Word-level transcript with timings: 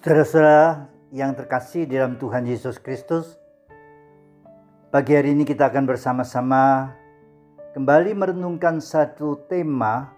Saudara-saudara 0.00 0.88
yang 1.12 1.36
terkasih 1.36 1.84
dalam 1.84 2.16
Tuhan 2.16 2.48
Yesus 2.48 2.80
Kristus, 2.80 3.36
pagi 4.88 5.12
hari 5.12 5.36
ini 5.36 5.44
kita 5.44 5.68
akan 5.68 5.84
bersama-sama 5.84 6.96
kembali 7.76 8.16
merenungkan 8.16 8.80
satu 8.80 9.44
tema 9.44 10.08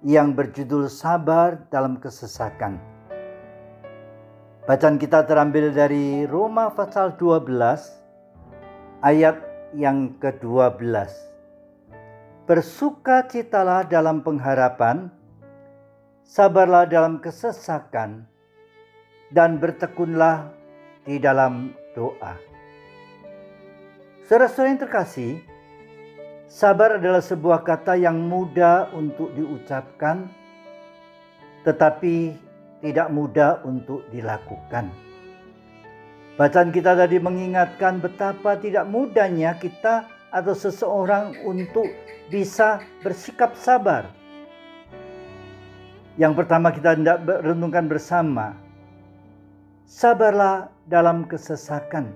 yang 0.00 0.32
berjudul 0.32 0.88
sabar 0.88 1.60
dalam 1.68 2.00
kesesakan. 2.00 2.80
Bacaan 4.64 4.96
kita 4.96 5.28
terambil 5.28 5.76
dari 5.76 6.24
Roma 6.24 6.72
pasal 6.72 7.20
12 7.20 7.52
ayat 9.04 9.44
yang 9.76 10.16
ke-12. 10.16 10.80
Bersukacitalah 12.48 13.84
dalam 13.84 14.24
pengharapan, 14.24 15.12
sabarlah 16.24 16.88
dalam 16.88 17.20
kesesakan, 17.20 18.24
dan 19.30 19.62
bertekunlah 19.62 20.50
di 21.06 21.16
dalam 21.22 21.74
doa. 21.94 22.36
Saudara-saudara 24.26 24.70
yang 24.70 24.82
terkasih, 24.86 25.32
sabar 26.46 27.02
adalah 27.02 27.22
sebuah 27.22 27.66
kata 27.66 27.98
yang 27.98 28.14
mudah 28.30 28.94
untuk 28.94 29.34
diucapkan, 29.34 30.30
tetapi 31.66 32.34
tidak 32.78 33.08
mudah 33.10 33.58
untuk 33.66 34.06
dilakukan. 34.14 34.90
Bacaan 36.38 36.70
kita 36.72 36.96
tadi 36.96 37.20
mengingatkan 37.20 38.00
betapa 38.00 38.56
tidak 38.56 38.88
mudahnya 38.88 39.58
kita 39.60 40.08
atau 40.30 40.54
seseorang 40.54 41.36
untuk 41.42 41.84
bisa 42.30 42.80
bersikap 43.02 43.58
sabar. 43.58 44.08
Yang 46.16 46.32
pertama 46.40 46.70
kita 46.70 46.96
hendak 46.96 47.26
renungkan 47.26 47.90
bersama, 47.90 48.54
sabarlah 49.90 50.70
dalam 50.86 51.26
kesesakan. 51.26 52.14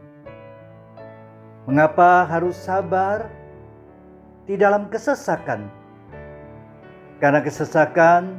Mengapa 1.67 2.22
harus 2.22 2.55
sabar 2.55 3.27
di 4.47 4.55
dalam 4.55 4.86
kesesakan? 4.86 5.67
Karena 7.19 7.42
kesesakan 7.42 8.39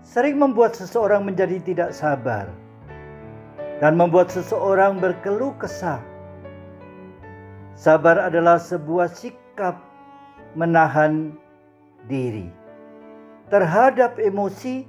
sering 0.00 0.40
membuat 0.40 0.72
seseorang 0.72 1.28
menjadi 1.28 1.60
tidak 1.60 1.92
sabar 1.92 2.48
dan 3.84 4.00
membuat 4.00 4.32
seseorang 4.32 4.96
berkeluh 4.96 5.52
kesah. 5.60 6.00
Sabar 7.76 8.16
adalah 8.16 8.56
sebuah 8.56 9.12
sikap 9.12 9.76
menahan 10.56 11.36
diri 12.08 12.48
terhadap 13.52 14.16
emosi 14.16 14.88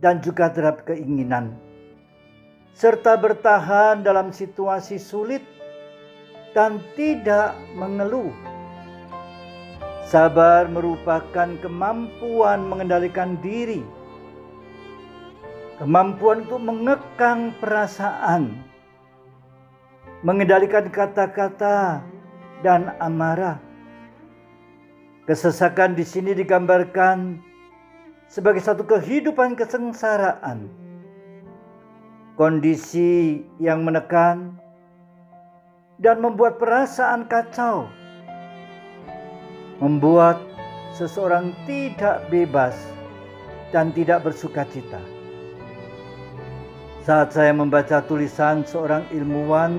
dan 0.00 0.24
juga 0.24 0.48
terhadap 0.48 0.88
keinginan 0.88 1.52
serta 2.72 3.20
bertahan 3.20 4.00
dalam 4.00 4.32
situasi 4.32 4.96
sulit 4.96 5.44
dan 6.56 6.80
tidak 6.96 7.56
mengeluh. 7.76 8.32
Sabar 10.08 10.68
merupakan 10.68 11.48
kemampuan 11.64 12.68
mengendalikan 12.68 13.40
diri, 13.40 13.80
kemampuan 15.80 16.44
untuk 16.44 16.60
mengekang 16.60 17.56
perasaan, 17.56 18.60
mengendalikan 20.20 20.92
kata-kata 20.92 22.04
dan 22.60 22.92
amarah. 23.00 23.56
Kesesakan 25.24 25.96
di 25.96 26.04
sini 26.04 26.36
digambarkan 26.36 27.40
sebagai 28.28 28.60
satu 28.60 28.84
kehidupan 28.84 29.56
kesengsaraan 29.56 30.68
kondisi 32.42 33.38
yang 33.62 33.86
menekan, 33.86 34.58
dan 36.02 36.18
membuat 36.18 36.58
perasaan 36.58 37.30
kacau, 37.30 37.86
membuat 39.78 40.42
seseorang 40.90 41.54
tidak 41.70 42.26
bebas 42.34 42.74
dan 43.70 43.94
tidak 43.94 44.26
bersuka 44.26 44.66
cita. 44.74 44.98
Saat 47.06 47.30
saya 47.30 47.54
membaca 47.54 48.02
tulisan 48.10 48.66
seorang 48.66 49.06
ilmuwan 49.14 49.78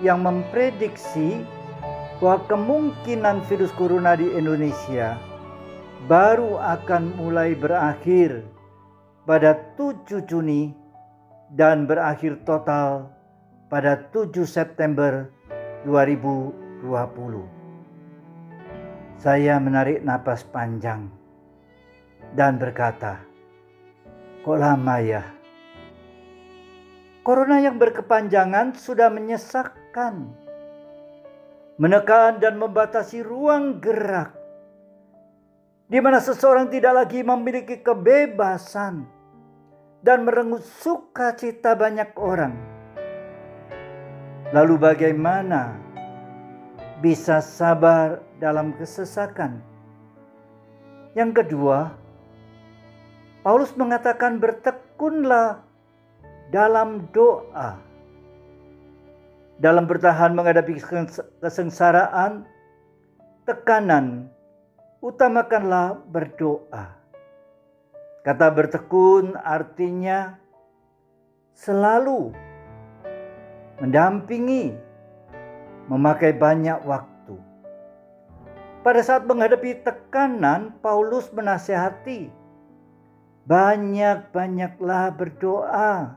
yang 0.00 0.24
memprediksi 0.24 1.44
bahwa 2.24 2.40
kemungkinan 2.48 3.44
virus 3.52 3.68
corona 3.76 4.16
di 4.16 4.32
Indonesia 4.32 5.20
baru 6.08 6.56
akan 6.56 7.20
mulai 7.20 7.52
berakhir 7.52 8.48
pada 9.28 9.60
7 9.76 10.24
Juni 10.24 10.81
dan 11.52 11.84
berakhir 11.84 12.40
total 12.48 13.12
pada 13.68 14.08
7 14.08 14.32
September 14.48 15.28
2020. 15.84 16.80
Saya 19.20 19.60
menarik 19.60 20.00
napas 20.00 20.48
panjang 20.48 21.12
dan 22.32 22.56
berkata, 22.56 23.20
"Kok 24.42 24.56
lama 24.56 24.96
ya?" 25.04 25.22
Corona 27.22 27.62
yang 27.62 27.78
berkepanjangan 27.78 28.74
sudah 28.74 29.12
menyesakkan, 29.12 30.32
menekan 31.78 32.42
dan 32.42 32.58
membatasi 32.58 33.22
ruang 33.22 33.78
gerak, 33.78 34.34
di 35.86 36.02
mana 36.02 36.18
seseorang 36.18 36.66
tidak 36.66 37.06
lagi 37.06 37.22
memiliki 37.22 37.78
kebebasan 37.78 39.21
dan 40.02 40.26
merengut 40.26 40.66
sukacita 40.82 41.78
banyak 41.78 42.10
orang. 42.18 42.54
Lalu 44.52 44.74
bagaimana 44.76 45.78
bisa 47.00 47.40
sabar 47.40 48.20
dalam 48.42 48.76
kesesakan? 48.76 49.62
Yang 51.16 51.46
kedua, 51.46 51.94
Paulus 53.42 53.72
mengatakan 53.78 54.38
bertekunlah 54.42 55.62
dalam 56.52 57.08
doa. 57.10 57.80
Dalam 59.62 59.86
bertahan 59.86 60.34
menghadapi 60.34 60.74
kesengsaraan, 61.38 62.42
tekanan, 63.46 64.26
utamakanlah 64.98 66.02
berdoa. 66.10 67.01
Kata 68.22 68.54
bertekun 68.54 69.34
artinya 69.34 70.38
selalu 71.58 72.30
mendampingi, 73.82 74.78
memakai 75.90 76.30
banyak 76.30 76.78
waktu. 76.86 77.34
Pada 78.86 79.02
saat 79.02 79.26
menghadapi 79.26 79.82
tekanan, 79.82 80.70
Paulus 80.78 81.34
menasehati, 81.34 82.30
banyak-banyaklah 83.42 85.10
berdoa. 85.18 86.14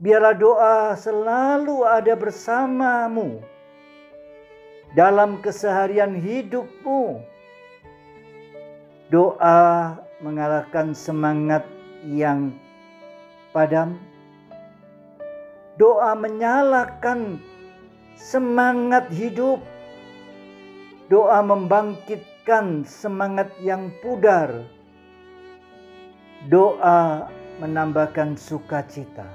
Biarlah 0.00 0.36
doa 0.36 0.96
selalu 0.96 1.84
ada 1.84 2.16
bersamamu 2.16 3.44
dalam 4.96 5.44
keseharian 5.44 6.16
hidupmu. 6.16 7.20
Doa 9.12 10.00
mengalahkan 10.24 10.96
semangat 10.96 11.68
yang 12.08 12.56
padam. 13.52 14.00
Doa 15.76 16.16
menyalakan 16.16 17.36
semangat 18.16 19.12
hidup. 19.12 19.60
Doa 21.12 21.44
membangkitkan 21.44 22.88
semangat 22.88 23.52
yang 23.60 23.92
pudar. 24.00 24.64
Doa 26.48 27.28
menambahkan 27.60 28.40
sukacita. 28.40 29.28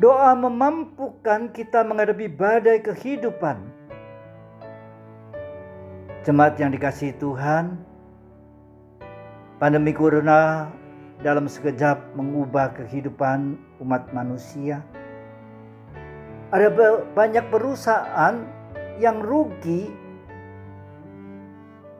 Doa 0.00 0.32
memampukan 0.32 1.52
kita 1.52 1.84
menghadapi 1.84 2.32
badai 2.32 2.80
kehidupan. 2.80 3.60
Jemaat 6.24 6.58
yang 6.58 6.74
dikasihi 6.74 7.14
Tuhan, 7.22 7.85
Pandemi 9.56 9.96
corona 9.96 10.68
dalam 11.24 11.48
sekejap 11.48 12.12
mengubah 12.12 12.76
kehidupan 12.76 13.56
umat 13.80 14.12
manusia. 14.12 14.84
Ada 16.52 16.68
banyak 17.16 17.48
perusahaan 17.48 18.44
yang 19.00 19.24
rugi 19.24 19.88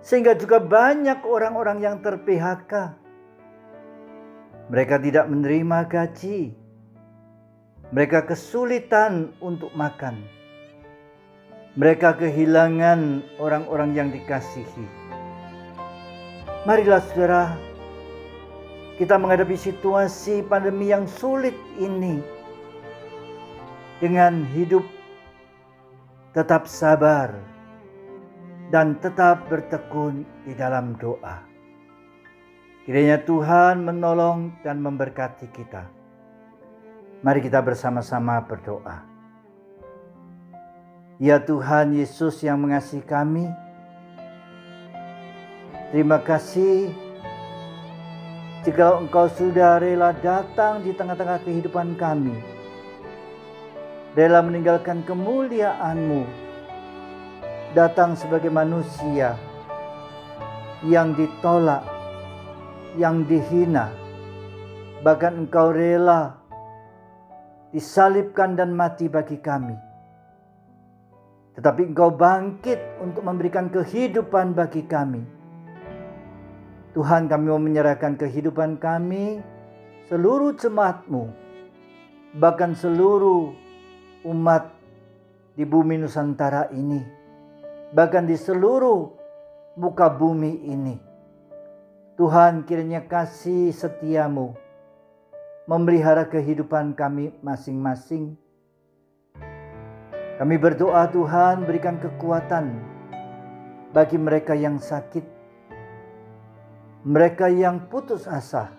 sehingga 0.04 0.36
juga 0.36 0.60
banyak 0.60 1.24
orang-orang 1.24 1.80
yang 1.80 1.96
ter-PHK. 2.04 2.92
Mereka 4.68 5.00
tidak 5.00 5.24
menerima 5.26 5.78
gaji. 5.88 6.52
Mereka 7.88 8.28
kesulitan 8.28 9.32
untuk 9.40 9.72
makan. 9.72 10.28
Mereka 11.72 12.20
kehilangan 12.20 13.24
orang-orang 13.40 13.96
yang 13.96 14.08
dikasihi. 14.12 15.05
Marilah 16.66 16.98
saudara, 16.98 17.54
kita 18.98 19.14
menghadapi 19.14 19.54
situasi 19.54 20.42
pandemi 20.50 20.90
yang 20.90 21.06
sulit 21.06 21.54
ini 21.78 22.18
dengan 24.02 24.42
hidup 24.50 24.82
tetap 26.34 26.66
sabar 26.66 27.30
dan 28.74 28.98
tetap 28.98 29.46
bertekun 29.46 30.26
di 30.42 30.58
dalam 30.58 30.98
doa. 30.98 31.38
Kiranya 32.82 33.22
Tuhan 33.22 33.86
menolong 33.86 34.58
dan 34.66 34.82
memberkati 34.82 35.46
kita. 35.54 35.86
Mari 37.22 37.46
kita 37.46 37.62
bersama-sama 37.62 38.42
berdoa. 38.42 39.06
Ya 41.22 41.38
Tuhan 41.38 41.94
Yesus 41.94 42.42
yang 42.42 42.58
mengasihi 42.58 43.06
kami, 43.06 43.46
terima 45.90 46.18
kasih. 46.22 46.90
Jika 48.66 48.98
engkau 48.98 49.30
sudah 49.30 49.78
rela 49.78 50.10
datang 50.18 50.82
di 50.82 50.90
tengah-tengah 50.90 51.38
kehidupan 51.46 51.94
kami, 51.94 52.34
rela 54.18 54.42
meninggalkan 54.42 55.06
kemuliaanmu, 55.06 56.26
datang 57.78 58.18
sebagai 58.18 58.50
manusia 58.50 59.38
yang 60.82 61.14
ditolak, 61.14 61.86
yang 62.98 63.22
dihina, 63.22 63.94
bahkan 65.06 65.46
engkau 65.46 65.70
rela 65.70 66.34
disalibkan 67.70 68.58
dan 68.58 68.74
mati 68.74 69.06
bagi 69.06 69.38
kami. 69.38 69.78
Tetapi 71.54 71.94
engkau 71.94 72.10
bangkit 72.10 72.98
untuk 72.98 73.22
memberikan 73.22 73.70
kehidupan 73.70 74.58
bagi 74.58 74.82
kami 74.90 75.35
Tuhan 76.96 77.28
kami 77.28 77.52
mau 77.52 77.60
menyerahkan 77.60 78.16
kehidupan 78.16 78.80
kami, 78.80 79.44
seluruh 80.08 80.56
jemaatmu, 80.56 81.28
bahkan 82.40 82.72
seluruh 82.72 83.52
umat 84.24 84.72
di 85.60 85.68
bumi 85.68 86.00
Nusantara 86.00 86.72
ini, 86.72 87.04
bahkan 87.92 88.24
di 88.24 88.32
seluruh 88.32 89.12
muka 89.76 90.08
bumi 90.08 90.72
ini. 90.72 90.96
Tuhan 92.16 92.64
kiranya 92.64 93.04
kasih 93.04 93.76
setiamu 93.76 94.56
memelihara 95.68 96.24
kehidupan 96.24 96.96
kami 96.96 97.28
masing-masing. 97.44 98.40
Kami 100.40 100.56
berdoa 100.56 101.12
Tuhan 101.12 101.68
berikan 101.68 102.00
kekuatan 102.00 102.72
bagi 103.92 104.16
mereka 104.16 104.56
yang 104.56 104.80
sakit, 104.80 105.35
mereka 107.06 107.46
yang 107.46 107.86
putus 107.86 108.26
asa, 108.26 108.74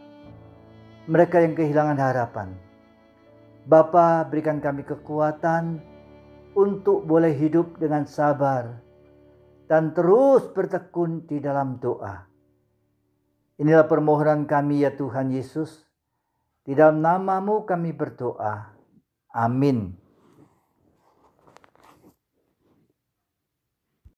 mereka 1.08 1.40
yang 1.40 1.56
kehilangan 1.56 1.96
harapan. 1.96 2.52
Bapa 3.64 4.28
berikan 4.28 4.60
kami 4.60 4.84
kekuatan 4.84 5.80
untuk 6.52 7.08
boleh 7.08 7.32
hidup 7.32 7.80
dengan 7.80 8.04
sabar 8.04 8.84
dan 9.72 9.96
terus 9.96 10.44
bertekun 10.52 11.24
di 11.24 11.40
dalam 11.40 11.80
doa. 11.80 12.28
Inilah 13.64 13.88
permohonan 13.88 14.44
kami 14.44 14.84
ya 14.84 14.92
Tuhan 14.92 15.32
Yesus. 15.32 15.88
Di 16.68 16.76
dalam 16.76 17.00
namamu 17.00 17.64
kami 17.64 17.96
berdoa. 17.96 18.76
Amin. 19.32 19.96